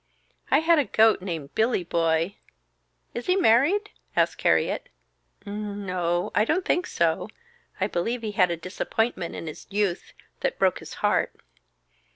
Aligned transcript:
I 0.49 0.61
had 0.61 0.79
a 0.79 0.83
goat 0.85 1.21
named 1.21 1.53
Billy 1.53 1.83
Boy" 1.83 2.37
"Is 3.13 3.27
he 3.27 3.35
married?" 3.35 3.91
asked 4.15 4.41
Harriet. 4.41 4.89
"N 5.45 5.85
no, 5.85 6.31
I 6.33 6.43
don't 6.43 6.65
think 6.65 6.87
so. 6.87 7.29
I 7.79 7.85
believe 7.85 8.23
he 8.23 8.31
had 8.31 8.49
a 8.49 8.57
disappointment 8.57 9.35
in 9.35 9.45
his 9.45 9.67
youth, 9.69 10.13
that 10.39 10.57
broke 10.57 10.79
his 10.79 10.95
heart." 11.05 11.35